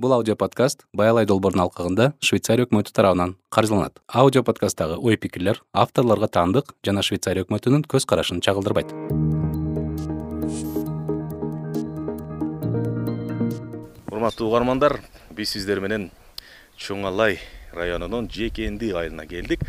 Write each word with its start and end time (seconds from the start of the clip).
бул 0.00 0.12
аудио 0.12 0.34
подкаст 0.34 0.80
баялай 0.92 1.22
долбоордун 1.24 1.62
алкагында 1.62 2.08
швейцария 2.18 2.66
өкмөтү 2.66 2.90
тарабынан 2.90 3.36
каржыланат. 3.54 4.00
Аудио 4.08 4.42
подкасттагы 4.42 4.96
ой 4.98 5.16
пикирлер 5.16 5.60
авторлорго 5.72 6.26
таандык 6.26 6.72
жана 6.82 7.04
швейцария 7.06 7.46
өкмөтүнүн 7.46 7.86
көз 7.86 8.02
карашын 8.10 8.42
чагылдырбайт. 8.42 8.90
Урматтуу 14.10 14.50
угармандар 14.50 14.98
биз 15.30 15.54
сиздер 15.54 15.78
менен 15.78 16.10
чоң 16.76 17.06
алай 17.06 17.38
районунун 17.72 18.26
жекенди 18.26 18.90
айылына 18.90 19.28
келдик. 19.30 19.62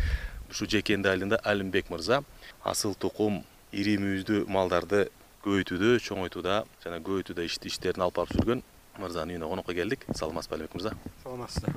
Ушул 0.50 0.66
жекенди 0.66 1.06
айылында 1.06 1.38
алимбек 1.44 1.86
мырза 1.88 2.24
асыл 2.64 2.98
тукум 2.98 3.44
ири 3.70 3.94
мүйүздүү 4.02 4.48
малдарды 4.50 5.06
көбөйтүүдө 5.46 6.00
чоңойтууда 6.02 6.64
жана 6.82 6.98
көбөйтүүдө 6.98 7.46
иштерин 7.46 8.02
алып 8.02 8.24
барып 8.24 8.34
жүргөн 8.34 8.66
мырзанын 9.00 9.36
үйүнө 9.36 9.48
конокко 9.50 9.74
келдик. 9.74 10.06
Саламатсызбы 10.14 10.56
алимбек 10.56 10.74
мырза. 10.74 10.92
Саламатсыздар. 11.22 11.74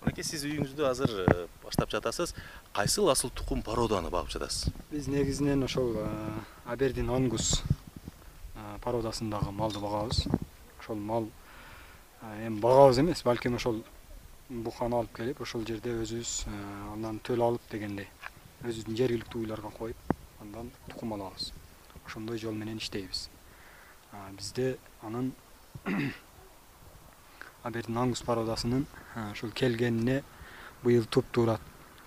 Мынакей 0.00 0.24
сиз 0.24 0.44
үйүңүздү 0.48 0.86
азыр 0.88 1.14
э, 1.24 1.46
баштап 1.64 1.90
жатасыз. 1.92 2.34
Кайсыл 2.72 3.10
асыл 3.12 3.30
тукум 3.30 3.62
породаны 3.62 4.10
багып 4.10 4.32
жатасыз? 4.36 4.72
Биз 4.90 5.08
негизинен 5.08 5.62
ошол 5.64 5.96
абердин 6.64 7.10
ангус 7.10 7.62
породасындагы 8.82 9.52
малды 9.52 9.80
багабыз. 9.80 10.24
Ошол 10.80 10.96
мал 10.96 11.28
эми 12.44 12.60
багабыз 12.60 12.98
эмес 12.98 13.22
балким 13.24 13.56
ошол 13.56 13.82
буканы 14.48 14.96
алып 14.98 15.12
келип 15.16 15.40
ошол 15.40 15.66
жерде 15.66 15.92
өзүбүз 16.02 16.32
андан 16.94 17.20
төл 17.22 17.44
алып 17.44 17.62
дегендей 17.70 18.08
өзүбүздүн 18.64 18.96
жергиликтүү 18.98 19.44
уйларга 19.44 19.70
коюп 19.76 19.96
андан 20.40 20.70
тукум 20.88 21.14
алабыз. 21.14 21.52
Ошондой 22.06 22.38
жол 22.38 22.56
менен 22.58 22.78
иштейбиз. 22.78 23.28
Бизде 24.36 24.76
анын 25.02 25.32
абердин 27.64 27.96
ангус 27.98 28.22
породасынын 28.22 28.86
ушул 29.32 29.50
келгенине 29.50 30.22
быйыл 30.82 31.04
туптуура 31.04 31.58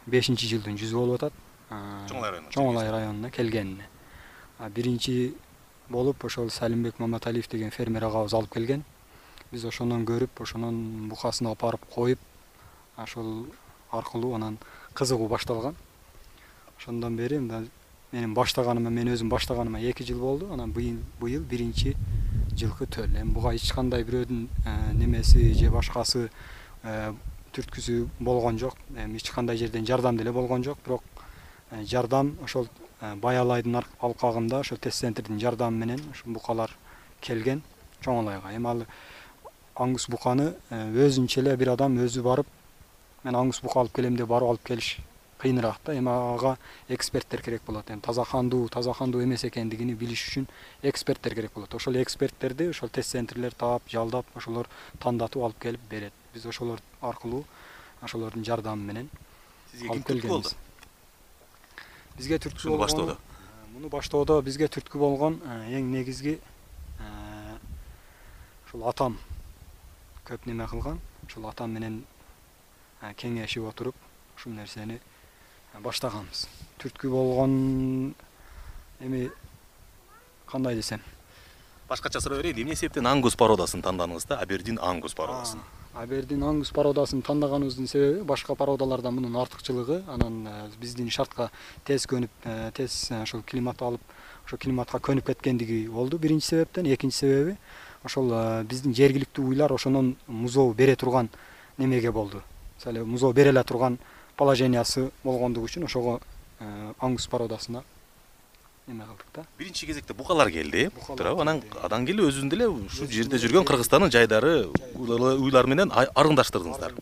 бешинчи 0.07 0.47
жылдын 0.49 0.77
жүзү 0.77 0.97
болуп 0.97 1.21
атат. 1.21 1.33
Чоң 2.09 2.17
алай 2.17 2.31
районуна 2.31 2.51
чоң 2.53 2.69
алай 2.71 2.91
районуна 2.91 3.29
келгенине. 3.31 3.87
Биринчи 4.75 5.35
болуп 5.89 6.25
ошол 6.25 6.49
салимбек 6.49 6.99
маматалиев 6.99 7.47
деген 7.49 7.71
фермер 7.71 8.03
агабыз 8.03 8.33
алып 8.33 8.53
келген. 8.53 8.83
Биз 9.51 9.65
ошондон 9.65 10.05
көрүп 10.09 10.41
ошонун 10.41 11.09
букасын 11.09 11.47
алып 11.47 11.61
барып 11.61 11.85
коюп 11.93 12.19
ошол 12.97 13.47
аркылуу 13.91 14.33
анан 14.35 14.57
кызыгуу 14.93 15.27
башталган. 15.27 15.75
Ошондон 16.77 17.15
бери 17.17 17.39
мындай 17.39 17.69
менин 18.11 18.33
баштаганыма 18.33 18.89
мен 18.89 19.13
өзүм 19.13 19.29
баштаганыма 19.29 19.79
эки 19.81 20.03
жыл 20.03 20.19
болду. 20.19 20.51
Анан 20.53 20.71
быйыл 20.71 21.43
биринчи 21.43 21.95
жылкы 22.57 22.85
төл 22.87 23.09
эми 23.17 23.31
буга 23.33 23.53
эч 23.55 23.71
кандай 23.73 24.03
бирөөдүн 24.03 24.47
э, 24.65 24.93
немеси 24.93 25.53
же 25.57 25.69
башкасы 25.71 26.29
э, 26.83 27.13
түрткүсү 27.53 28.07
болгон 28.19 28.59
жок. 28.59 28.77
Эми 28.95 29.17
эч 29.17 29.31
кандай 29.31 29.57
жерден 29.57 29.85
жардам 29.85 30.17
деле 30.17 30.31
болгон 30.31 30.63
жок. 30.63 30.77
Бирок 30.85 31.03
э, 31.71 31.83
жардам 31.83 32.35
ошол 32.43 32.67
баялайдын 33.01 33.81
алкагында 33.99 34.59
ошол 34.59 34.77
тест 34.77 35.01
центрдин 35.01 35.39
жардамы 35.39 35.85
менен 35.85 36.03
ушул 36.11 36.33
букалар 36.33 36.71
келген 37.21 37.63
чоң 38.01 38.21
алайга 38.23 38.53
эми 38.55 38.69
ал 38.69 38.85
ангус 39.75 40.07
буканы 40.09 40.53
өзүнчө 40.71 41.41
эле 41.41 41.57
бир 41.57 41.73
адам 41.73 41.97
өзү 41.99 42.23
барып 42.23 42.47
мен 43.23 43.35
ангус 43.35 43.61
бука 43.63 43.81
алып 43.81 43.95
келем 43.95 44.15
деп 44.15 44.27
барып 44.27 44.53
алып 44.53 44.63
келиш 44.67 44.97
кыйыныраак 45.43 45.81
да. 45.85 45.97
Эми 45.97 46.09
ага 46.09 46.57
эксперттер 46.87 47.41
керек 47.43 47.61
болот. 47.67 47.91
Эми 47.91 48.01
таза 48.01 48.25
кандуу 48.25 48.69
таза 48.69 48.93
кандуу 48.93 49.23
эмес 49.23 49.43
экендигин 49.43 49.93
билиш 49.95 50.23
үчүн 50.29 50.47
эксперттер 50.81 51.35
керек 51.35 51.53
болот. 51.53 51.75
Ошол 51.75 52.01
эксперттерди 52.01 52.69
ошол 52.71 52.89
тест 52.89 53.11
центрлер 53.11 53.53
таап 53.53 53.83
жалдап 53.91 54.25
ошолор 54.35 54.69
тандатып 54.99 55.43
алып 55.43 55.59
келип 55.59 55.81
берет. 55.89 56.13
Биз 56.33 56.45
ошолор 56.45 56.79
аркылуу 57.01 57.43
ошолордун 58.01 58.43
жардамы 58.43 58.83
менен 58.83 59.09
сизге 59.71 59.89
ким 59.89 60.03
түрткү 60.03 60.27
болду? 60.27 60.49
бизге 62.17 62.37
түрткү 62.37 62.57
ушуну 62.57 62.77
баштоодо? 62.77 63.17
муну 63.73 63.89
баштоодо 63.89 64.41
бизге 64.45 64.67
түрткү 64.67 64.99
болгон 65.01 65.39
эң 65.69 65.89
негизги 65.93 66.39
ушул 68.67 68.83
атам. 68.89 69.17
Көп 70.27 70.45
неме 70.45 70.67
кылган 70.67 70.99
ушул 71.25 71.47
атам 71.49 71.73
менен 71.73 72.03
кеңешип 73.17 73.65
отуруп 73.69 73.95
ушул 74.37 74.53
нерсени 74.53 74.99
баштаганбыз. 75.81 76.47
Түрткү 76.81 77.09
болгон 77.09 78.15
эми 78.99 79.29
кандай 80.47 80.75
десем? 80.75 81.01
Башкача 81.89 82.21
сурай 82.21 82.41
берейин 82.41 82.65
эмне 82.65 82.75
себептен 82.75 83.07
ангус 83.07 83.35
породасын 83.35 83.81
тандадыңыз 83.81 84.27
да? 84.27 84.39
Абердин 84.39 84.79
ангус 84.81 85.13
породасын 85.13 85.61
абердин 85.93 86.43
ангус 86.43 86.71
породасын 86.71 87.21
тандаганыбыздын 87.21 87.87
себеби 87.87 88.23
башка 88.25 88.55
породалардан 88.55 89.13
мунун 89.13 89.35
артыкчылыгы 89.37 90.01
анан 90.07 90.47
э, 90.47 90.69
биздин 90.81 91.09
шартка 91.09 91.51
тез 91.85 92.07
көнүп 92.09 92.31
э, 92.45 92.71
тез 92.73 93.11
ошол 93.21 93.43
климат 93.45 93.81
алып 93.81 94.01
ошол 94.47 94.59
климатка 94.59 94.97
көнүп 94.97 95.27
кеткендиги 95.27 95.87
болду 95.87 96.17
биринчи 96.17 96.47
себептен. 96.47 96.89
Экинчи 96.91 97.17
себеби 97.17 97.57
ошол 98.03 98.31
э, 98.33 98.63
биздин 98.63 98.95
жергиликтүү 98.95 99.45
уйлар 99.45 99.73
ошондон 99.73 100.15
музоо 100.27 100.73
бере 100.73 100.95
турган 100.95 101.29
немеге 101.77 102.11
болду? 102.11 102.41
Мисалы 102.79 103.05
музоо 103.05 103.33
бере 103.33 103.49
эле 103.49 103.63
турган 103.63 103.99
положениясы 104.37 105.11
болгондугу 105.23 105.67
үчүн 105.67 105.85
ошого 105.85 106.19
э, 106.59 106.93
ангус 106.99 107.27
породасына 107.27 107.83
неме 108.87 109.05
кылдык 109.05 109.27
да. 109.33 109.45
Биринчи 109.57 109.85
кезекте 109.85 110.13
букалар 110.13 110.51
келди. 110.51 110.89
Туурабы 111.07 111.41
анан 111.41 111.61
андан 111.81 112.05
кийин 112.05 112.19
эле 112.19 112.27
өзүңүздүн 112.29 112.49
деле 112.49 112.67
ушул 112.67 113.07
жерде 113.07 113.37
жүргөн 113.37 113.67
кыргызстандын 113.67 114.11
жайдары 114.11 114.67
уйлар 114.95 115.67
менен 115.67 115.91
арыңдаштырдыңыздар 115.93 116.95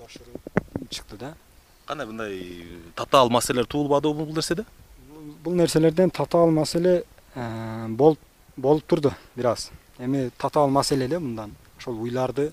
чыкты 0.89 1.17
да. 1.17 1.33
Кандай 1.85 2.07
мындай 2.07 2.67
татаал 2.95 3.29
маселелер 3.29 3.65
туулбадыбы 3.65 4.25
бул 4.25 4.35
нерседе? 4.35 4.65
Бул 5.43 5.53
нерселерден 5.53 6.11
татаал 6.11 6.51
маселе 6.51 7.03
э, 7.35 7.87
болуп 7.87 8.19
болуп 8.57 8.85
турду 8.85 9.13
бир 9.35 9.47
аз 9.47 9.71
эми 9.99 10.29
татаал 10.37 10.69
маселе 10.69 11.05
эле 11.05 11.19
мындан 11.19 11.55
ошол 11.77 12.01
уйларды 12.01 12.51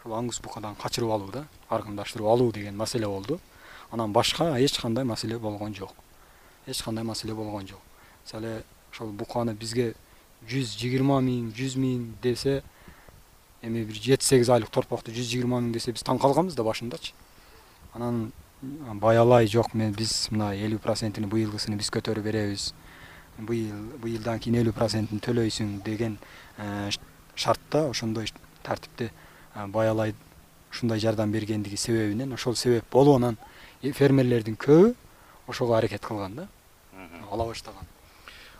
ошол 0.00 0.14
ангус 0.14 0.40
букадан 0.40 0.76
качырып 0.76 1.10
алуу 1.10 1.30
да 1.32 1.46
аргындаштырып 1.68 2.26
алуу 2.26 2.52
деген 2.52 2.76
маселе 2.76 3.06
болду 3.06 3.40
анан 3.90 4.12
башка 4.12 4.58
эч 4.58 4.78
кандай 4.78 5.04
маселе 5.04 5.38
болгон 5.38 5.74
жок. 5.74 5.94
Эч 6.66 6.82
кандай 6.82 7.04
маселе 7.04 7.34
болгон 7.34 7.66
жок. 7.66 7.80
Мисалы 8.24 8.62
ошол 8.92 9.12
буканы 9.12 9.54
бизге 9.54 9.94
жүз 10.46 10.76
жыйырма 10.78 11.20
миң 11.24 11.52
жүз 11.56 11.76
миң 11.76 12.04
десе 12.22 12.62
эми 13.62 13.84
бир 13.84 13.96
жети 13.96 14.24
сегиз 14.24 14.50
айлык 14.50 14.70
торпокту 14.70 15.12
жүз 15.12 15.30
жыйырма 15.32 15.60
миң 15.62 15.72
десе 15.72 15.92
биз 15.92 16.04
таң 16.06 16.20
калганбыз 16.20 16.54
да 16.54 16.64
башындачы. 16.64 17.12
Анан 17.94 18.32
баялай 19.00 19.46
жок 19.46 19.74
мен 19.74 19.92
биз 19.94 20.28
мына 20.30 20.52
элүү 20.54 20.78
процентин 20.82 21.28
быйылгысын 21.30 21.76
биз 21.78 21.90
көтөрүп 21.94 22.24
беребиз. 22.24 22.72
Быйыл 23.38 23.98
быйылдан 24.02 24.40
кийин 24.42 24.58
элүү 24.62 24.74
процентин 24.74 25.20
төлөйсүң 25.22 25.82
деген 25.86 26.18
э, 26.58 26.90
шартта 27.36 27.88
ошондой 27.88 28.26
тартипте 28.62 29.12
э, 29.54 29.66
баялай 29.66 30.14
ушундай 30.72 30.98
жардам 30.98 31.30
бергендиги 31.32 31.76
себебинен 31.76 32.32
ошол 32.32 32.56
себеп 32.56 32.84
болуп 32.90 33.16
анан 33.16 33.38
фермерлердин 33.82 34.56
көбү 34.56 34.94
ошого 35.46 35.78
аракет 35.78 36.04
кылган 36.04 36.34
да. 36.34 36.48
Ала 37.30 37.46
баштаган. 37.46 37.86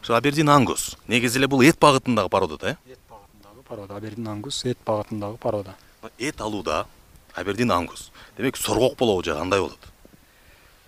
Ошо 0.02 0.14
абердин 0.14 0.48
ангус 0.48 0.96
негизи 1.08 1.38
эле 1.38 1.48
бул 1.48 1.62
эт 1.62 1.78
багытындагы 1.78 2.28
порода 2.28 2.58
да 2.58 2.70
э? 2.70 2.76
Эт 2.92 2.98
багытындагы 3.10 3.62
порода 3.62 3.96
абердин 3.96 4.28
ангус 4.28 4.64
эт 4.64 4.78
багытындагы 4.86 5.36
порода 5.38 5.74
эт 6.18 6.40
алууда 6.40 6.86
абердин 7.34 7.72
ангус 7.72 8.10
демек 8.36 8.56
соргок 8.56 8.96
болобу 8.96 9.24
же 9.24 9.34
кандай 9.34 9.60
болот? 9.60 9.78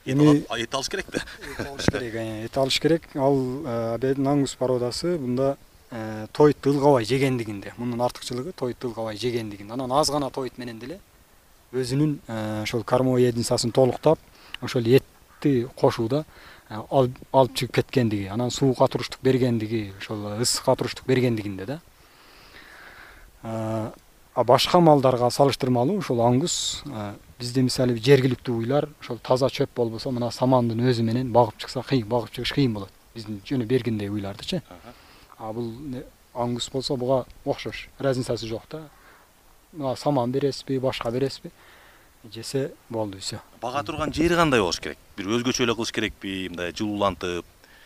Эми 0.04 0.44
эт 0.58 0.74
алыш 0.74 0.88
керек 0.88 1.06
да. 1.10 1.24
Эт 1.58 1.66
алыш 1.66 1.86
керек 1.86 2.14
э, 2.14 2.44
эт 2.44 2.56
алыш 2.56 2.80
керек. 2.80 3.02
Ал 3.14 3.36
э, 3.64 3.94
абердин 3.94 4.28
ангус 4.28 4.54
породасы 4.54 5.18
мында 5.18 5.56
э, 5.90 6.26
тойтду 6.32 6.70
ылгабай 6.70 7.04
жегендигинде. 7.04 7.74
Мунун 7.76 8.00
артыкчылыгы 8.00 8.52
тойтду 8.52 8.88
ылгабай 8.88 9.16
жегендигинде. 9.16 9.72
Анан 9.72 9.92
аз 9.92 10.10
гана 10.10 10.30
тойт 10.30 10.56
менен 10.58 10.78
деле 10.78 11.00
өзүнүн 11.72 12.18
э, 12.26 12.62
ошол 12.62 12.84
кормовой 12.84 13.22
единицасын 13.28 13.72
толуктап 13.72 14.18
ошол 14.60 14.82
этти 14.82 15.68
кошууда 15.76 16.24
э, 16.68 16.80
алып 16.90 17.54
чыгып 17.54 17.74
кеткендиги 17.74 18.26
анан 18.26 18.50
суукка 18.50 18.88
туруштук 18.88 19.20
бергендиги 19.22 19.92
ошол 19.98 20.40
ысыкка 20.40 20.76
туруштук 20.76 21.06
бергендигинде 21.06 21.66
да 21.66 21.80
э, 23.42 23.90
а 24.34 24.44
башка 24.44 24.80
малдарга 24.80 25.30
салыштырмалуу 25.30 25.98
ушул 25.98 26.20
ангус 26.22 26.82
бизде 27.40 27.62
мисалы 27.64 27.96
жергиликтүү 27.96 28.60
уйлар 28.60 28.88
ошол 29.00 29.18
таза 29.24 29.48
чөп 29.50 29.72
болбосо 29.76 30.12
мына 30.12 30.30
самандын 30.34 30.82
өзү 30.90 31.04
менен 31.06 31.32
багып 31.32 31.58
чыкса 31.62 31.82
кыйын 31.86 32.08
багып 32.08 32.34
чыгыш 32.36 32.52
кыйын 32.56 32.74
болот. 32.76 32.92
Биздин 33.14 33.40
жөнү 33.46 33.66
бергиндей 33.66 34.10
уйлардычы. 34.12 34.62
А 35.38 35.52
бул 35.52 35.72
ангус 36.34 36.68
болсо 36.70 36.96
буга 36.96 37.24
окшош. 37.44 37.88
Разницасы 37.98 38.46
жок 38.46 38.62
да. 38.70 38.82
Мына 39.72 39.96
саман 39.96 40.32
бересизби 40.32 40.78
башка 40.78 41.10
бересизби 41.10 41.50
жесе 42.32 42.72
болду 42.88 43.18
все 43.18 43.40
бага 43.62 43.82
турган 43.82 44.12
жери 44.12 44.34
кандай 44.34 44.60
болуш 44.60 44.80
керек? 44.80 44.98
Бир 45.16 45.26
өзгөчө 45.26 45.64
эле 45.64 45.74
кылыш 45.74 45.92
керекпи 45.92 46.48
мындай 46.48 46.72
жылуулантып 46.72 47.44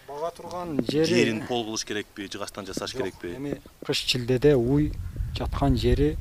бага 0.08 0.30
турган 0.36 0.78
жери 0.90 1.06
жерин 1.06 1.42
пол 1.46 1.64
кылыш 1.64 1.84
керекпи 1.84 2.28
жыгачтан 2.28 2.66
жасаш 2.66 2.92
керекпи? 2.92 3.34
эми 3.36 3.60
кыш 3.86 4.04
шилдеде 4.04 4.54
уй 4.54 4.92
жаткан 5.36 5.76
жери 5.76 6.16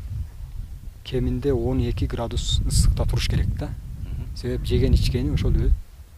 кеминде 1.03 1.53
он 1.53 1.79
эки 1.79 2.05
градус 2.05 2.59
ысыкта 2.65 3.05
туруш 3.05 3.27
керек 3.27 3.47
да. 3.59 3.69
Себеп 4.35 4.65
жеген 4.65 4.93
ичкени 4.93 5.33
ошол 5.33 5.53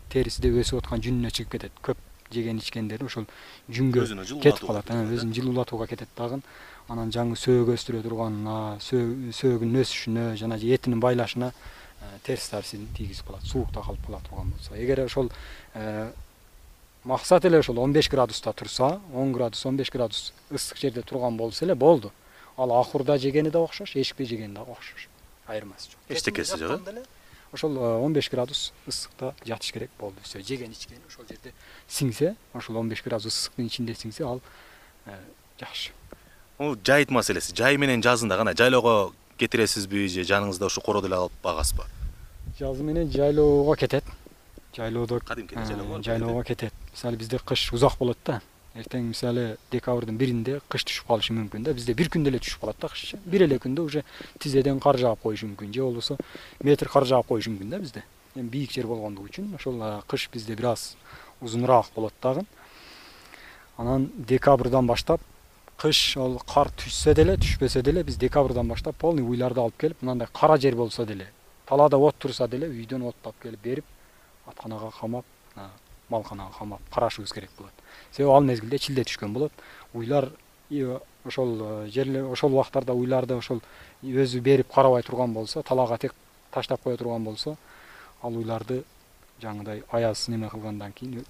терисиде 0.10 0.52
өсүп 0.62 0.84
аткан 0.84 1.02
жүнүнө 1.02 1.32
чыгып 1.34 1.52
кетет. 1.58 1.72
Көп 1.84 1.98
жеген 2.32 2.60
ичкендери 2.62 3.06
ошол 3.06 3.26
жүнгө 3.70 4.06
Өзүнө 4.06 4.26
жылуулатууга 4.30 4.46
кетип 4.46 4.68
калат. 4.68 4.92
өзүн 5.18 5.34
жылуулатууга 5.34 5.88
кетет 5.88 6.10
дагы. 6.18 6.42
Анан 6.88 7.10
жаңы 7.10 7.36
сөөк 7.36 7.74
өстүрө 7.74 8.04
турганына 8.06 8.78
сөөгүнүн 8.80 9.82
өсүшүнө 9.82 10.26
жана 10.38 10.56
этинин 10.56 11.02
байлашына 11.02 11.52
терс 12.24 12.50
таасирин 12.50 12.88
тийгизип 12.98 13.26
калат 13.28 13.44
суукта 13.44 13.82
калып 13.82 14.06
кала 14.06 14.22
турган 14.30 14.52
болсо. 14.52 14.76
Эгер 14.76 15.06
ошол 15.06 15.30
максат 17.04 17.46
эле 17.46 17.60
ошол 17.60 17.80
он 17.80 17.94
беш 17.94 18.10
градуста 18.10 18.54
турса 18.54 19.00
он 19.14 19.32
градус 19.32 19.66
он 19.66 19.78
беш 19.78 19.92
градус 19.92 20.34
ысык 20.50 20.78
жерде 20.78 21.02
турган 21.02 21.38
болсо 21.38 21.66
эле 21.66 21.76
болду. 21.76 22.12
Ал 22.58 22.72
ахурда 22.72 23.18
жегени 23.18 23.50
да 23.50 23.60
окшош 23.60 23.96
эшикте 23.96 24.26
жегени 24.26 24.54
дагы 24.54 24.72
окшош. 24.72 25.10
Айырмасы 25.48 25.92
жок. 25.92 26.00
Эчтекеси 26.10 26.58
жок, 26.58 26.88
э? 26.88 26.92
эле 26.92 27.04
ошол 27.52 27.78
он 27.78 28.14
беш 28.14 28.30
градус 28.30 28.74
ысыкта 28.88 29.34
жатыш 29.46 29.72
керек 29.72 29.90
болду. 30.00 30.18
Все 30.24 30.42
жеген 30.42 30.72
ичкени 30.72 31.00
ошол 31.08 31.26
жерде 31.30 31.54
сиңсе 31.88 32.36
ошол 32.54 32.78
он 32.78 32.90
беш 32.90 33.04
градус 33.04 33.34
ысыктын 33.34 33.68
ичинде 33.68 33.94
сиңсе 33.94 34.26
ал 34.26 34.42
жакшы. 35.60 35.92
Бул 36.58 36.78
жайыт 36.84 37.12
маселеси. 37.12 37.54
Жай 37.56 37.78
менен 37.78 38.02
жазында 38.04 38.38
кандай 38.38 38.56
жайлоого 38.56 39.14
кетиресизби 39.38 40.08
же 40.08 40.24
жаныңызда 40.24 40.66
ушу 40.68 40.82
короодо 40.82 41.08
эле 41.08 41.16
алып 41.16 41.34
багасызбы? 41.44 41.84
Жазы 42.60 42.84
менен 42.84 43.12
жайлоого 43.12 43.76
кетет. 43.76 44.04
Жайлоодо 44.76 45.20
Кадимки 45.20 45.56
эле 45.56 45.84
бар, 45.84 46.04
жайлоого 46.04 46.44
кетет. 46.44 46.74
мисалы 46.94 47.18
бизде 47.18 47.40
кыш 47.40 47.74
узак 47.74 47.98
болот 48.00 48.18
да. 48.26 48.42
Эртең 48.76 49.10
мисалы 49.10 49.58
декабрдын 49.72 50.18
биринде 50.18 50.62
кыш 50.70 50.84
түшүп 50.84 51.08
калышы 51.08 51.34
мүмкүн 51.34 51.64
да. 51.64 51.74
Бизде 51.74 51.94
бир 51.94 52.10
күндө 52.10 52.28
эле 52.28 52.40
түшүп 52.40 52.62
калат 52.62 52.80
да 52.80 52.88
кыш 52.88 53.16
бир 53.26 53.44
эле 53.44 53.58
күндө 53.58 53.86
уже 53.86 54.04
тизеден 54.40 54.80
кар 54.80 54.98
жаап 54.98 55.22
коюшу 55.22 55.48
мүмкүн 55.48 55.74
же 55.74 55.82
болбосо 55.82 56.18
метр 56.64 56.90
кар 56.90 57.06
жаап 57.06 57.28
коюшу 57.28 57.52
мүмкүн 57.52 57.70
да 57.70 57.80
бизде. 57.80 58.04
Эми 58.36 58.50
бийик 58.50 58.72
жер 58.72 58.88
болгондугу 58.88 59.28
үчүн 59.28 59.56
ошол 59.56 60.02
кыш 60.08 60.30
бизде 60.32 60.56
бир 60.56 60.74
аз 60.74 60.96
узунураак 61.42 61.88
болот 61.96 62.14
дагы. 62.22 62.46
Анан 63.78 64.12
декабрдан 64.18 64.88
баштап 64.88 65.22
кыш 65.78 66.18
ал 66.18 66.40
кар 66.48 66.70
түшсө 66.70 67.14
деле 67.16 67.38
түшпөсө 67.38 67.82
деле 67.84 68.04
биз 68.04 68.18
декабрдан 68.18 68.68
баштап 68.68 68.96
полный 68.98 69.24
уйларды 69.24 69.60
алып 69.60 69.78
келип 69.78 70.02
мындай 70.02 70.28
кара 70.34 70.58
жер 70.58 70.76
болсо 70.76 71.06
деле 71.06 71.28
талаада 71.66 71.98
от 71.98 72.16
турса 72.18 72.48
деле 72.48 72.68
үйдөн 72.68 73.10
отту 73.10 73.30
алып 73.30 73.42
келип 73.42 73.62
берип 73.62 73.86
атканага 74.48 74.92
камап 75.00 75.26
малканага 76.10 76.54
камап 76.58 76.82
карашыбыз 76.94 77.34
керек 77.34 77.50
болот. 77.58 77.74
Себеби 78.12 78.32
ал 78.32 78.44
мезгилде 78.44 78.78
чилде 78.78 79.04
түшкөн 79.04 79.34
болот. 79.34 79.52
Уйлар 79.94 80.30
ошол 81.26 81.88
жерлер 81.90 82.26
ошол 82.32 82.54
убактарда 82.54 82.94
уйларды 82.94 83.36
ошол 83.36 83.62
өзү 84.04 84.42
берип 84.42 84.72
карабай 84.74 85.04
турган 85.04 85.34
болсо 85.34 85.64
талаага 85.64 85.98
тек 85.98 86.14
таштап 86.52 86.84
кое 86.84 86.98
турган 86.98 87.24
болсо 87.24 87.56
ал 88.22 88.34
уйларды 88.34 88.84
жаңыдай 89.42 89.84
аяз 89.92 90.28
неме 90.28 90.50
кылгандан 90.50 90.94
кийин 90.94 91.26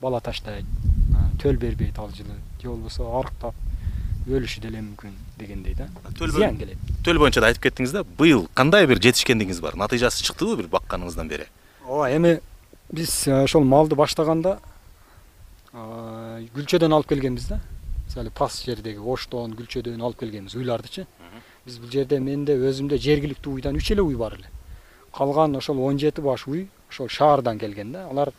бала 0.00 0.20
таштайт 0.20 0.64
төл 1.40 1.56
бербейт 1.56 1.98
ал 1.98 2.10
жылы 2.10 2.36
же 2.64 2.72
болбосо 2.72 3.06
арыктап 3.20 3.54
өлүшү 4.24 4.62
деле 4.64 4.80
мүмкүн 4.80 5.12
дегендей 5.38 5.74
да. 5.76 5.88
Зыян 6.16 6.56
келет. 6.56 6.78
төл 7.04 7.18
боюнча 7.20 7.42
да 7.44 7.50
айтып 7.52 7.66
кеттиңиз 7.66 7.92
да 7.92 8.04
быйыл 8.04 8.46
кандай 8.56 8.86
бир 8.88 9.00
жетишкендигиңиз 9.04 9.60
бар? 9.60 9.76
Натыйжасы 9.76 10.24
чыктыбы 10.24 10.56
бир 10.62 10.70
бакканыңыздан 10.72 11.28
бери? 11.28 11.46
Ооба 11.84 12.08
эми 12.10 12.40
биз 12.90 13.28
ошол 13.28 13.64
малды 13.68 13.94
баштаганда 14.00 14.58
күлчөдөн 15.74 16.94
алып 16.96 17.12
келгенбиз 17.12 17.50
да. 17.52 17.60
Мисалы 18.06 18.30
пас 18.30 18.62
жердеги 18.64 18.98
оштон 18.98 19.52
күлчөдөн 19.58 20.00
алып 20.00 20.22
келгенбиз 20.24 20.56
уйлардычы. 20.56 21.06
Биз 21.66 21.78
бул 21.80 21.92
жерде 21.92 22.20
менде 22.20 22.56
өзүмдө 22.56 22.96
жергиликтүү 23.00 23.58
уйдан 23.58 23.76
үч 23.76 23.92
эле 23.92 24.02
уй 24.04 24.16
бар 24.16 24.38
эле. 24.38 24.48
Калган 25.12 25.56
ошол 25.56 25.80
он 25.84 25.98
жети 25.98 26.20
баш 26.24 26.46
уй 26.48 26.68
ошол 26.88 27.08
шаардан 27.08 27.58
келген 27.58 27.92
да. 27.92 28.08
Алар 28.08 28.32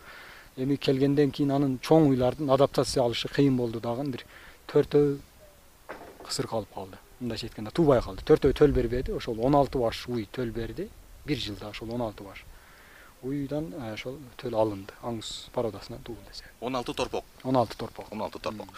эми 0.56 0.76
келгенден 0.76 1.30
кийин 1.30 1.52
анын 1.52 1.78
чоң 1.84 2.10
уйлардын 2.10 2.50
адаптация 2.50 3.04
алышы 3.04 3.28
кыйын 3.28 3.56
болду 3.56 3.80
дагы. 3.80 4.04
Бир 4.10 4.24
төртөө 4.72 5.18
кысыр 6.24 6.48
калып 6.48 6.72
калды. 6.74 6.98
Мындайча 7.20 7.48
айтканда 7.48 7.70
туубай 7.70 8.02
калды 8.02 8.24
төртөө 8.24 8.56
төл 8.56 8.72
бербеди 8.72 9.12
ошол 9.16 9.40
он 9.40 9.54
алты 9.54 9.78
баш 9.78 10.06
уй 10.08 10.28
төл 10.32 10.50
берди. 10.50 10.88
Бир 11.24 11.38
жылда 11.38 11.70
ошол 11.70 11.92
он 11.94 12.02
алты 12.02 12.24
баш 12.24 12.44
уйдан 13.22 13.72
ошол 13.92 14.18
төл 14.36 14.54
алынды. 14.54 14.92
Аңгус 15.02 15.48
породасынан 15.52 16.00
туу 16.04 16.16
десе. 16.28 16.44
Он 16.60 16.76
алты 16.76 16.94
торпок. 16.94 17.24
Он 17.44 17.56
алты 17.56 17.76
торпок. 17.76 18.06
Он 18.12 18.22
алты 18.22 18.38
торпок 18.38 18.68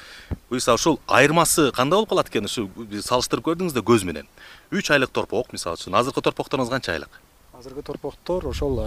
буюрса 0.49 0.75
ушул. 0.75 1.01
Айырмасы 1.07 1.71
кандай 1.73 1.99
болуп 1.99 2.09
калат 2.09 2.29
экен? 2.29 2.45
Ушу 2.45 2.69
салыштырып 3.03 3.45
көрдүңүз 3.51 3.75
да 3.77 3.83
көз 3.85 4.05
менен. 4.09 4.29
Үч 4.73 4.91
айлык 4.91 5.13
торпок 5.13 5.53
мисалы 5.53 5.77
үчүн. 5.77 5.95
Азыркы 5.99 6.23
торпокторуңуз 6.25 6.73
канча 6.73 6.95
айлык 6.95 7.21
азыркы 7.59 7.83
торпоктор 7.83 8.47
ошол 8.47 8.79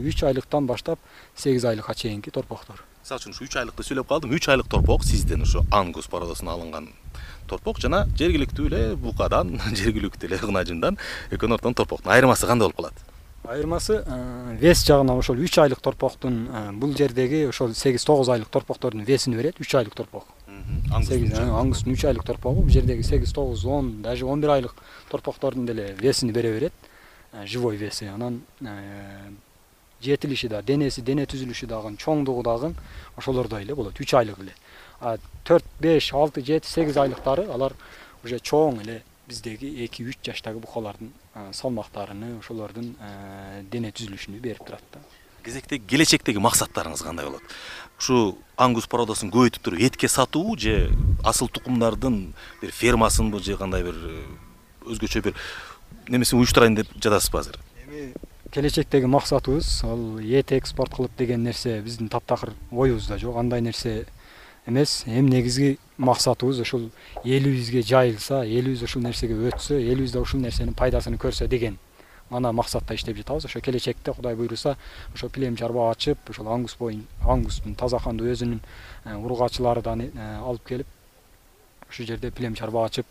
үч 0.00 0.22
айлыктан 0.24 0.64
баштап 0.66 0.98
сегиз 1.36 1.64
айлыкка 1.68 1.94
чейинки 1.94 2.30
торпоктор. 2.32 2.80
Мисалы 3.02 3.20
үчүн 3.20 3.34
ушу 3.36 3.44
үч 3.44 3.56
айлыкты 3.60 3.84
сүйлөп 3.84 4.08
калдым. 4.08 4.32
Үч 4.32 4.48
айлык 4.48 4.68
торпок 4.72 5.04
сизден 5.04 5.42
ушу 5.44 5.60
ангус 5.70 6.08
породосунан 6.08 6.54
алынган 6.54 6.88
торпок 7.50 7.82
жана 7.84 8.06
жергиликтүү 8.16 8.68
эле 8.70 8.80
букадан 8.96 9.58
жергиликтүү 9.80 10.30
эле 10.30 10.38
кунажымдан 10.40 10.96
экөөнүн 11.36 11.58
ортосунун 11.58 11.76
торпоктун 11.82 12.14
айырмасы 12.16 12.48
кандай 12.48 12.70
болуп 12.70 12.80
калат? 12.80 13.04
Айырмасы 13.44 13.98
вес 14.56 14.86
жагынан 14.88 15.20
ошол 15.20 15.44
үч 15.44 15.58
айлык 15.60 15.84
торпоктун 15.84 16.48
бул 16.80 16.96
жердеги 16.96 17.44
ошол 17.50 17.76
сегиз 17.76 18.08
тогуз 18.08 18.32
айлык 18.32 18.48
торпоктордун 18.48 19.04
весин 19.04 19.36
берет 19.36 19.60
үч 19.60 19.74
айлык 19.76 19.92
торпок. 19.92 20.24
Сегиз 21.04 21.36
аңгустун 21.44 21.92
үч 21.92 22.06
айлык 22.08 22.24
торпогу 22.24 22.62
бул 22.62 22.72
жердеги 22.72 23.04
сегиз 23.04 23.36
тогуз 23.36 23.66
он 23.66 24.00
даже 24.00 24.24
он 24.24 24.40
бир 24.40 24.56
айлык 24.56 24.74
торпоктордун 25.10 25.66
деле 25.66 25.92
весин 26.00 26.32
бере 26.32 26.54
берет 26.54 26.72
живой 27.46 27.76
веси 27.76 28.06
анан 28.06 28.42
жетилиши 30.02 30.48
да 30.48 30.62
денеси 30.62 31.02
дене 31.02 31.24
түзүлүшү 31.24 31.66
дагы 31.66 31.96
чоңдугу 31.96 32.42
дагы 32.44 32.74
ошолордой 33.16 33.62
эле 33.62 33.74
болот 33.74 33.98
үч 34.00 34.14
айлык 34.14 34.38
эле. 34.38 34.54
А 35.00 35.16
төрт 35.44 35.64
беш 35.80 36.12
алты 36.12 36.44
жети 36.44 36.68
сегиз 36.68 36.96
айлыктары 36.96 37.48
алар 37.50 37.72
уже 38.24 38.38
чоң 38.38 38.82
эле 38.82 39.02
биздеги 39.26 39.70
эки 39.84 40.04
үч 40.04 40.18
жаштагы 40.22 40.60
букалардын 40.60 41.12
салмактарыны 41.52 42.38
ошолордун 42.38 42.94
дене 43.72 43.90
түзүлүшүнү 43.90 44.40
берип 44.40 44.64
турат 44.66 44.84
да. 44.92 45.00
Кезектеги 45.44 45.84
келечектеги 45.88 46.40
максаттарыңыз 46.40 47.02
кандай 47.04 47.26
болот? 47.26 47.42
Ушу 47.98 48.38
ангус 48.56 48.86
породосун 48.88 49.32
көбөйтүп 49.32 49.64
туруп 49.64 49.80
этке 49.80 50.08
сатуу 50.08 50.56
же 50.56 50.90
асыл 51.24 51.48
тукумдардын 51.48 52.34
бир 52.62 52.72
фермасынбы 52.72 53.42
же 53.44 53.56
кандай 53.56 53.84
бир 53.84 53.96
өзгөчө 54.84 55.22
бир 55.22 55.36
немесин 56.08 56.38
уюштурайын 56.38 56.74
деп 56.74 56.88
жатасызбы 57.00 57.38
азыр? 57.38 57.58
Эми 57.86 58.12
келечектеги 58.50 59.06
максатыбыз 59.06 59.82
ал 59.84 60.18
эт 60.20 60.52
экспорт 60.52 60.94
кылып 60.94 61.16
деген 61.18 61.42
нерсе 61.42 61.80
биздин 61.80 62.08
таптакыр 62.08 62.52
оюбузда 62.70 63.18
жок. 63.18 63.36
Андай 63.36 63.60
нерсе 63.60 64.06
эмес. 64.66 65.04
Эми 65.06 65.30
негизги 65.30 65.78
максатыбыз 65.98 66.60
ушул 66.60 66.90
элибизге 67.24 67.82
жайылса 67.82 68.44
элибиз 68.46 68.82
ушул 68.82 69.02
нерсеге 69.02 69.34
өтсө 69.34 69.80
элибиз 69.80 70.12
да 70.12 70.20
ушул 70.20 70.40
нерсенин 70.40 70.74
пайдасын 70.74 71.16
көрсө 71.16 71.48
деген 71.48 71.78
гана 72.30 72.52
максатта 72.52 72.94
иштеп 72.94 73.16
жатабыз. 73.16 73.44
Ошо 73.44 73.60
келечекте 73.60 74.12
кудай 74.12 74.34
буйруса 74.34 74.76
ошо 75.14 75.28
пилем 75.28 75.56
чарба 75.56 75.90
ачып 75.90 76.18
ошол 76.30 76.48
ангус 76.48 76.76
ангустун 77.22 77.74
таза 77.74 77.98
канды 77.98 78.24
өзүнүн 78.32 78.60
ургачылардан 79.04 80.10
алып 80.42 80.64
келип 80.66 80.86
ушул 81.90 82.06
жерде 82.06 82.30
пилем 82.30 82.54
чарба 82.54 82.86
ачып 82.86 83.06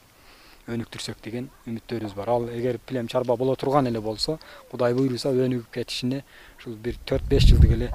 өнүктүрсөк 0.67 1.17
деген 1.23 1.49
үмүттөрүбүз 1.67 2.15
бар. 2.15 2.29
Ал 2.29 2.47
эгер 2.49 2.79
пилем 2.87 3.07
чарба 3.07 3.35
боло 3.35 3.55
турган 3.55 3.87
эле 3.87 3.99
болсо 3.99 4.39
кудай 4.71 4.93
буйруса 4.93 5.29
өнүгүп 5.31 5.71
кетишине 5.73 6.23
ушул 6.57 6.75
бир 6.75 6.95
төрт 7.05 7.27
беш 7.27 7.47
жылдык 7.49 7.71
эле 7.71 7.91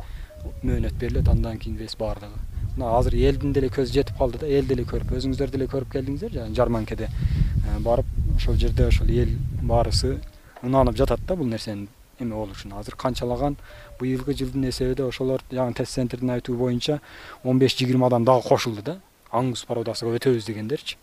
мөөнөт 0.62 0.98
берилет 1.00 1.28
андан 1.28 1.58
кийин 1.58 1.76
вес 1.76 1.96
баардыгы. 1.96 2.36
Мына 2.76 2.96
азыр 2.98 3.14
элдин 3.14 3.52
деле 3.52 3.68
көзү 3.68 3.92
жетип 3.92 4.18
калды 4.18 4.38
да 4.38 4.46
эл 4.46 4.66
деле 4.66 4.84
көрүп 4.84 5.16
өзүңүздөр 5.16 5.50
деле 5.50 5.66
көрүп 5.66 5.92
келдиңиздер 5.96 6.30
жанагы 6.32 6.54
жарманкеде 6.54 7.08
барып 7.80 8.06
ошол 8.36 8.54
жерде 8.54 8.86
ошол 8.86 9.08
эл 9.10 9.32
баарысы 9.62 10.20
ынанып 10.62 10.96
жатат 10.96 11.24
да 11.26 11.36
бул 11.36 11.46
нерсенин 11.46 11.88
эме 12.20 12.34
болушуна 12.34 12.78
азыр 12.78 12.94
канчалаган 12.94 13.56
быйылкы 13.98 14.34
жылдын 14.34 14.68
эсебиде 14.68 15.08
ошолор 15.08 15.42
жаңы 15.50 15.74
тест 15.74 15.94
центрдин 15.94 16.30
айтуу 16.30 16.56
боюнча 16.56 17.00
он 17.42 17.58
беш 17.58 17.76
жыйырма 17.78 18.06
адам 18.06 18.24
дагы 18.24 18.46
кошулду 18.48 18.82
да. 18.82 19.00
Аңгус 19.32 19.66
породасыга 19.66 20.14
өтөбүз 20.16 20.46
дегендерчи 20.46 20.96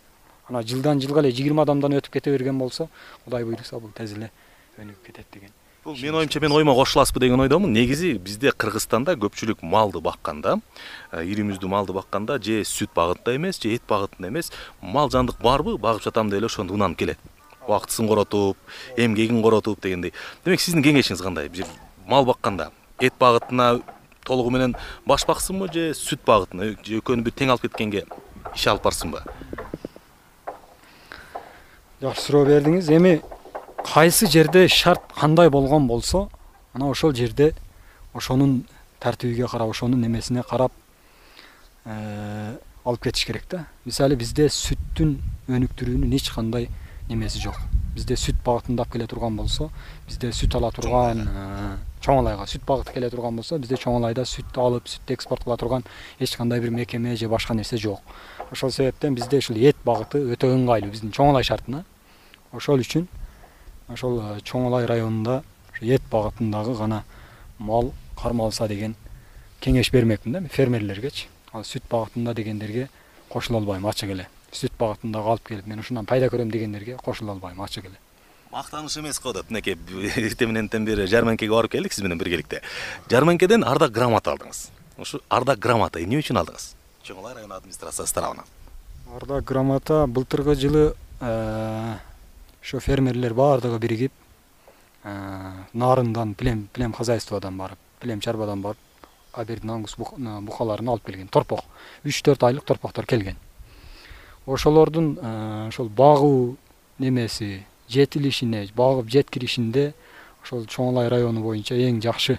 анан 0.48 0.66
жылдан 0.66 1.00
жылга 1.00 1.20
эле 1.20 1.32
жыйырма 1.34 1.62
адамдан 1.66 1.98
өтүп 1.98 2.12
кете 2.18 2.30
берген 2.30 2.58
болсо 2.58 2.88
кудай 3.24 3.44
буйруса 3.44 3.78
бул 3.78 3.90
тез 3.90 4.12
эле 4.14 4.30
өнүгүп 4.78 5.06
кетет 5.06 5.26
деген. 5.32 5.50
Бул 5.84 5.94
менин 5.94 6.16
оюмча 6.16 6.40
мен 6.40 6.52
оюма 6.52 6.74
кошуласызбы 6.74 7.20
деген 7.20 7.40
ойдомун. 7.40 7.72
Негизи 7.72 8.14
бизде 8.18 8.50
кыргызстанда 8.50 9.14
көпчүлүк 9.14 9.62
малды 9.62 10.00
бакканда 10.00 10.58
ири 11.12 11.44
мүздүү 11.46 11.70
малды 11.70 11.94
бакканда 11.94 12.40
же 12.42 12.64
сүт 12.66 12.90
багытында 12.94 13.36
эмес 13.36 13.60
же 13.62 13.74
эт 13.74 13.82
багытында 13.88 14.28
эмес 14.28 14.50
мал 14.80 15.10
жандык 15.10 15.40
барбы 15.40 15.76
багып 15.78 16.02
жатам 16.02 16.30
деп 16.30 16.38
эле 16.38 16.46
ошондо 16.46 16.74
унанып 16.74 16.98
келет. 16.98 17.18
Убактысын 17.66 18.08
коротуп 18.08 18.56
эмгегин 18.96 19.42
коротуп 19.42 19.80
дегендей. 19.80 20.12
Демек 20.44 20.60
сиздин 20.60 20.82
кеңешиңиз 20.82 21.22
кандай? 21.22 21.48
Бир 21.48 21.66
мал 22.06 22.24
бакканда 22.26 22.72
эт 22.98 23.14
багытына 23.18 23.80
толугу 24.24 24.50
менен 24.50 24.76
баш 25.06 25.24
баксынбы 25.26 25.72
же 25.72 25.92
сүт 25.94 26.26
багытына? 26.26 26.74
Же 26.82 26.98
экөөнү 26.98 27.22
бир 27.22 27.32
тең 27.32 27.54
алып 27.54 27.70
кеткенге 27.70 28.06
иш 28.54 28.66
алып 28.66 28.82
барсынбы 28.82 29.22
жакшы 32.00 32.22
суроо 32.22 32.44
бердиңиз. 32.46 32.90
Эми 32.92 33.20
кайсы 33.84 34.26
жерде 34.30 34.66
шарт 34.68 35.02
кандай 35.14 35.50
болгон 35.50 35.86
болсо 35.86 36.28
анан 36.74 36.90
ошол 36.90 37.14
жерде 37.14 37.54
ошонун 38.14 38.66
тартибиге 39.00 39.46
карап 39.48 39.70
ошонун 39.70 40.00
немесине 40.00 40.42
карап 40.42 40.72
э, 41.84 42.56
алып 42.84 43.02
кетиш 43.02 43.24
керек 43.26 43.44
да. 43.50 43.66
Мисалы 43.84 44.16
бизде 44.16 44.48
сүттүн 44.48 45.18
өнүктүрүүнүн 45.48 46.12
эч 46.16 46.30
кандай 46.34 46.68
немеси 47.08 47.40
жок 47.40 47.56
бизде 47.96 48.16
сүт 48.20 48.38
багытындап 48.44 48.92
келе 48.92 49.06
турган 49.08 49.36
болсо 49.36 49.70
бизде 50.06 50.30
сүт 50.36 50.54
ала 50.58 50.70
турган 50.70 51.24
э, 51.24 51.76
чоң 52.04 52.20
алайга. 52.20 52.44
сүт 52.44 52.64
багыты 52.68 52.92
келе 52.94 53.10
турган 53.10 53.36
болсо 53.36 53.58
бизде 53.58 53.76
чоң 53.80 53.96
алайда 53.98 54.22
сүт 54.28 54.56
алып 54.60 54.86
сүттү 54.86 55.16
экспорт 55.16 55.44
кыла 55.44 55.56
турган 55.56 55.84
эч 56.20 56.36
кандай 56.36 56.60
бир 56.60 56.70
мекеме 56.70 57.16
же 57.16 57.28
башка 57.28 57.54
нерсе 57.54 57.76
жок. 57.76 58.00
Ошол 58.52 58.70
себептен 58.70 59.14
бизде 59.14 59.38
ушул 59.38 59.56
эт 59.56 59.76
багыты 59.84 60.20
өтө 60.36 60.52
ыңгайлуу. 60.54 60.92
Биздин 60.92 61.10
чоң 61.10 61.32
алай 61.32 61.42
шартына. 61.42 61.84
Ошол 62.52 62.84
үчүн 62.84 63.08
ошол 63.88 64.20
э, 64.20 64.40
чоң 64.42 64.68
алай 64.68 64.86
районунда 64.86 65.42
эт 65.80 66.02
багытындагы 66.10 66.76
гана 66.76 67.04
мал 67.58 67.92
кармалса 68.16 68.68
деген 68.68 68.96
кеңеш 69.60 69.92
бермекмин 69.92 70.32
да 70.40 70.48
фермерлергечи 70.48 71.28
ал 71.52 71.64
сүт 71.64 71.86
багытында 71.90 72.34
дегендерге 72.34 72.88
кошула 73.28 73.60
албайм 73.60 73.86
ачык 73.86 74.10
эле 74.10 74.28
сүт 74.52 74.72
багытындагы 74.78 75.32
алып 75.34 75.48
келип 75.48 75.66
мен 75.66 75.80
ушундан 75.80 76.06
пайда 76.06 76.28
көрөм 76.32 76.50
дегендерге 76.50 76.98
кошула 77.02 77.32
албайм 77.32 77.62
ачык 77.62 77.86
эле 77.86 77.98
мактаныч 78.56 78.96
эмес 78.96 79.18
го 79.20 79.32
деп 79.36 79.50
мынакей 79.50 79.76
эртең 79.76 80.52
мененден 80.52 80.86
бери 80.88 81.06
жармеңкеге 81.10 81.52
барып 81.52 81.74
келдик 81.74 81.92
сиз 81.92 82.04
менен 82.04 82.18
биргеликте. 82.18 82.62
Жармеңкеден 83.10 83.64
ардак 83.66 83.92
грамота 83.92 84.32
алдыңыз. 84.32 84.70
Ушу 84.96 85.20
ардак 85.28 85.58
грамота 85.60 86.00
эмне 86.00 86.22
үчүн 86.22 86.40
алдыңыз? 86.40 86.70
Чоң 87.04 87.20
алай 87.20 87.34
район 87.36 87.52
администрациясы 87.52 88.14
тарабынан. 88.16 88.46
Ардак 89.12 89.44
грамота 89.44 90.06
былтыркы 90.06 90.56
жылы 90.56 90.94
ошо 91.20 92.80
фермерлер 92.80 93.34
баардыгы 93.34 93.78
биригип 93.78 94.12
нарындан 95.04 96.34
плем 96.34 96.68
плем 96.72 96.92
хозяйстводан 96.92 97.58
барып 97.58 97.78
плем 98.00 98.20
чарбадан 98.20 98.62
барып 98.62 98.78
абердин 99.34 99.70
ангус 99.70 99.98
букаларын 99.98 100.88
алып 100.88 101.04
келген 101.04 101.28
торпок. 101.28 101.64
Үч 102.04 102.22
төрт 102.24 102.42
айлык 102.48 102.64
торпоктор 102.64 103.04
келген 103.06 103.36
ошолордун 104.46 105.18
ошол 105.68 105.88
багуу 105.88 106.56
немеси 106.98 107.64
жетилишине 107.88 108.68
багып 108.76 109.10
жеткиришинде 109.10 109.92
ошол 110.42 110.66
чоң 110.66 110.94
алай 110.94 111.08
району 111.10 111.42
боюнча 111.42 111.74
эң 111.74 112.00
жакшы 112.02 112.38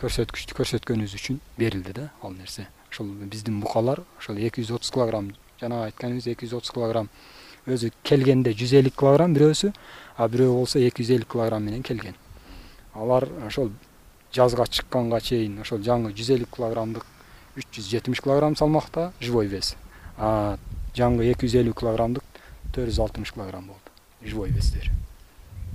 көрсөткүчтү 0.00 0.56
көрсөткөнүбүз 0.58 1.14
үчүн 1.16 1.40
берилди 1.56 1.92
да 1.96 2.10
ал 2.22 2.34
нерсе. 2.34 2.66
Ошол 2.90 3.14
биздин 3.30 3.60
букалар 3.60 4.02
ошол 4.18 4.36
эки 4.36 4.60
жүз 4.60 4.76
отуз 4.76 4.90
килограмм 4.90 5.32
жанагы 5.60 5.90
айтканыбыз 5.90 6.26
эки 6.34 6.46
жүз 6.46 6.58
отуз 6.58 6.74
килограмм 6.74 7.08
өзү 7.66 7.92
келгенде 8.02 8.52
жүз 8.52 8.74
элүү 8.80 8.92
килограмм 8.98 9.34
бирөөсү 9.38 9.72
а 10.16 10.28
бирөө 10.28 10.52
болсо 10.58 10.82
эки 10.82 11.02
жүз 11.02 11.16
элүү 11.16 11.30
килограмм 11.32 11.64
менен 11.64 11.82
келген. 11.82 12.14
Алар 12.94 13.28
ошол 13.46 13.70
жазга 14.32 14.66
чыкканга 14.66 15.20
чейин 15.20 15.60
ошол 15.62 15.80
жаңы 15.80 16.12
жүз 16.12 16.34
элүү 16.36 16.50
килограммдык 16.56 17.06
үч 17.56 17.66
жүз 17.72 17.90
жетимиш 17.94 18.20
килограмм 18.20 18.56
салмакта 18.56 19.12
живой 19.20 19.46
вес. 19.46 19.76
А 20.18 20.58
жаңы 20.96 21.28
эки 21.30 21.46
жүз 21.46 21.60
элүү 21.62 21.76
килограммдык 21.80 22.24
төрт 22.72 22.92
жүз 22.92 23.02
алтымыш 23.06 23.34
килограмм 23.36 23.68
болду. 23.72 23.96
Живой 24.22 24.50
вестери 24.50 24.92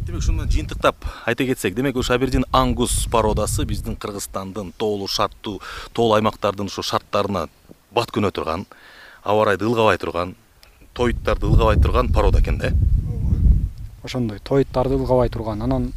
демек 0.05 0.27
менен 0.27 0.49
жыйынтыктап 0.49 1.05
айта 1.25 1.45
кетсек 1.45 1.75
демек 1.75 1.95
ушу 1.95 2.13
абердин 2.13 2.45
ангус 2.51 3.05
породасы 3.11 3.65
биздин 3.65 3.95
кыргызстандын 3.95 4.73
тоолуу 4.77 5.07
шарттуу 5.07 5.61
тоолуу 5.93 6.15
аймактардын 6.15 6.65
ушу 6.65 6.81
шарттарына 6.81 7.47
бат 7.93 8.09
күнө 8.09 8.31
турган 8.31 8.65
аба 9.23 9.43
ырайды 9.43 9.65
ылгабай 9.65 9.97
турган 9.97 10.35
тоюттарды 10.93 11.45
ылгабай 11.45 11.77
турган 11.77 12.11
порода 12.11 12.41
экен 12.41 12.57
да? 12.57 12.67
Э 12.69 13.01
ошондой 14.03 14.39
тоюттарды 14.39 14.95
ылгабай 14.95 15.29
турган. 15.29 15.61
Анан 15.61 15.93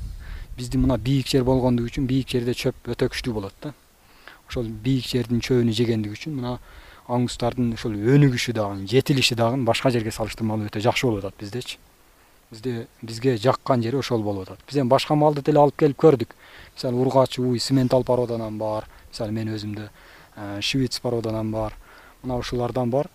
биздин 0.56 0.82
мына 0.82 0.98
бийик 0.98 1.26
жер 1.26 1.44
болгондугу 1.44 1.88
үчүн 1.88 2.06
бийик 2.06 2.28
жерде 2.28 2.54
чөп 2.54 2.74
өтө 2.84 3.08
күчтүү 3.08 3.32
болот 3.32 3.54
да. 3.62 3.72
Ошол 4.48 4.68
бийик 4.68 5.06
жердин 5.06 5.40
чөбүнү 5.40 5.72
жегендиги 5.72 6.14
үчүн 6.14 6.36
мына 6.36 6.58
ангустардын 7.08 7.74
ошол 7.76 7.94
өнүгүшү 7.94 8.54
дагы 8.56 8.86
жетилиши 8.88 9.36
дагы 9.36 9.58
башка 9.64 9.90
жерге 9.92 10.12
салыштырмалуу 10.14 10.70
өтө 10.70 10.80
жакшы 10.80 11.06
болуп 11.06 11.24
атат 11.24 11.40
биздечи. 11.40 11.78
Бизде 12.50 12.86
бизге 13.02 13.36
жаккан 13.36 13.82
жери 13.82 13.96
ошол 13.96 14.22
болуп 14.22 14.48
атат. 14.48 14.60
Биз 14.66 14.78
эми 14.80 14.88
башка 14.88 15.14
малды 15.14 15.42
деле 15.42 15.60
алып 15.60 15.76
келип 15.76 15.98
көрдүк. 16.00 16.32
Мисалы 16.76 17.00
ургач 17.00 17.38
ууй 17.38 17.58
симментал 17.58 18.04
породанан 18.04 18.58
бар. 18.58 18.88
Мисалы 19.10 19.32
мен 19.32 19.52
өзүмдө 19.52 19.88
э, 19.88 20.60
швиц 20.62 21.00
породанан 21.00 21.50
бар. 21.52 21.76
Мына 22.22 22.38
ушулардан 22.38 22.90
бар. 22.90 23.10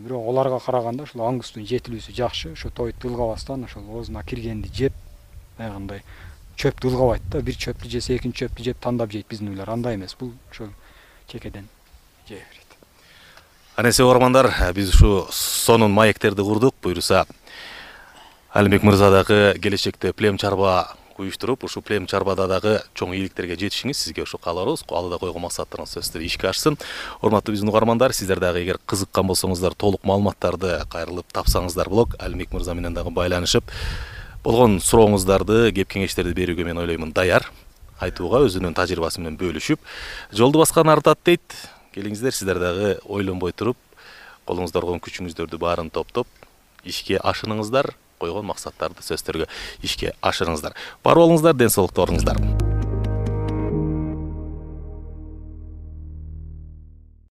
Бирок 0.00 0.28
аларга 0.28 0.60
караганда 0.60 1.04
ушул 1.04 1.22
ангустун 1.22 1.64
жетилүүсү 1.64 2.12
жакшы. 2.12 2.52
Ошо 2.52 2.70
тоютту 2.70 3.08
ылгабастан 3.08 3.64
ошол 3.64 3.88
оозуна 3.88 4.24
киргенди 4.24 4.68
жеп 4.74 4.92
баягындай 5.56 6.02
чөптү 6.56 6.90
ылгабайт 6.90 7.30
да 7.30 7.40
бир 7.40 7.54
чөптү 7.54 7.88
жесе 7.88 8.16
экинчи 8.16 8.44
чөптү 8.44 8.64
жеп 8.70 8.80
тандап 8.82 9.12
жейт 9.12 9.28
биздин 9.30 9.54
уйлар. 9.54 9.70
Андай 9.70 9.94
эмес. 9.94 10.16
Бул 10.18 10.32
ошол 10.50 10.72
чекеден 11.28 11.68
жей 12.28 12.42
берет 12.50 12.65
ана 13.76 13.88
эмесе 13.88 14.04
угармандар 14.04 14.48
биз 14.72 14.94
ушу 14.94 15.26
сонун 15.30 15.92
маектерди 15.92 16.40
курдук 16.40 16.74
буюрса 16.82 17.26
алимбек 18.52 18.82
мырза 18.82 19.10
дагы 19.10 19.58
келечекте 19.60 20.14
плем 20.14 20.38
чарба 20.38 20.96
уюштуруп 21.18 21.64
ушул 21.64 21.82
плем 21.82 22.06
чарбада 22.06 22.46
дагы 22.48 22.80
чоң 22.94 23.12
ийгиликтерге 23.12 23.56
жетишиңиз. 23.56 23.98
Сизге 24.00 24.22
ушу 24.22 24.38
кааларыбыз 24.38 24.84
алда 24.88 25.18
койгон 25.18 25.44
максаттарыңыз 25.44 25.92
сөзсүз 25.92 26.12
түрдө 26.14 26.24
ишке 26.24 26.48
ашсын. 26.48 26.78
Урматтуу 27.20 27.52
биздин 27.52 27.68
угармандар 27.68 28.12
сиздер 28.16 28.40
дагы 28.40 28.64
эгер 28.64 28.80
кызыккан 28.86 29.28
болсоңуздар 29.28 29.76
толук 29.76 30.04
маалыматтарды 30.04 30.80
кайрылып 30.88 31.28
тапсаңыздар 31.36 31.88
болот 31.92 32.16
алимбек 32.18 32.52
мырза 32.56 32.74
менен 32.74 32.96
дагы 32.96 33.12
байланышып 33.12 33.64
болгон 34.44 34.80
сурооңуздарды 34.80 35.72
кеп 35.76 35.92
кеңештерди 35.92 36.32
берүүгө 36.32 36.64
мен 36.64 36.80
ойлоймун 36.80 37.12
даяр. 37.12 37.48
Айтууга 38.00 38.44
өзүнүн 38.44 38.76
тажрыйбасы 38.76 39.20
менен 39.20 39.36
бөлүшүп 39.40 39.80
жолду 40.32 40.60
баскан 40.60 40.88
артат 40.92 41.20
дейт 41.24 41.56
келиңиздер. 41.96 42.34
Сиздер 42.36 42.60
дагы 42.60 42.92
ойлонбой 43.04 43.56
туруп 43.56 43.80
колуңузда 44.46 44.82
болгон 44.82 45.02
күчүңүздөрдү 45.04 45.58
баарын 45.62 45.90
топтоп 45.90 46.28
ишке 46.86 47.18
ашыныңыздар 47.18 47.94
койгон 48.20 48.46
максаттарды 48.52 49.02
түрдө 49.02 49.50
ишке 49.82 50.14
ашырыңыздар. 50.22 50.76
Бар 51.04 51.20
болуңуздар 51.24 51.56
ден 51.56 51.72
соолукта 51.72 52.04
болуңуздар 52.04 52.65